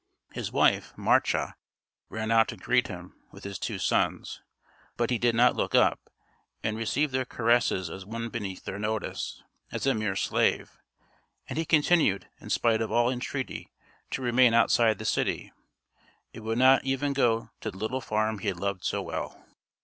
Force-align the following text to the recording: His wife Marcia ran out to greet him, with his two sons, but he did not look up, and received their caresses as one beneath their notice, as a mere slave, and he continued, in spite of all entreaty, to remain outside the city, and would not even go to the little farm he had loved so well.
His 0.33 0.51
wife 0.51 0.97
Marcia 0.97 1.53
ran 2.09 2.31
out 2.31 2.47
to 2.47 2.57
greet 2.57 2.87
him, 2.87 3.13
with 3.31 3.43
his 3.43 3.59
two 3.59 3.77
sons, 3.77 4.41
but 4.97 5.11
he 5.11 5.19
did 5.19 5.35
not 5.35 5.55
look 5.55 5.75
up, 5.75 6.09
and 6.63 6.75
received 6.75 7.13
their 7.13 7.23
caresses 7.23 7.87
as 7.87 8.03
one 8.03 8.29
beneath 8.29 8.63
their 8.65 8.79
notice, 8.79 9.43
as 9.71 9.85
a 9.85 9.93
mere 9.93 10.15
slave, 10.15 10.79
and 11.47 11.59
he 11.59 11.65
continued, 11.65 12.27
in 12.39 12.49
spite 12.49 12.81
of 12.81 12.91
all 12.91 13.11
entreaty, 13.11 13.69
to 14.09 14.23
remain 14.23 14.55
outside 14.55 14.97
the 14.97 15.05
city, 15.05 15.51
and 16.33 16.43
would 16.45 16.57
not 16.57 16.83
even 16.83 17.13
go 17.13 17.51
to 17.59 17.69
the 17.69 17.77
little 17.77 18.01
farm 18.01 18.39
he 18.39 18.47
had 18.47 18.57
loved 18.57 18.83
so 18.83 19.03
well. 19.03 19.45